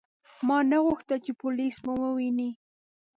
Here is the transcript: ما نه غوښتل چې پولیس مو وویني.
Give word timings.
ما 0.47 0.57
نه 0.71 0.77
غوښتل 0.85 1.19
چې 1.25 1.31
پولیس 1.41 1.75
مو 1.85 1.93
وویني. 2.01 2.49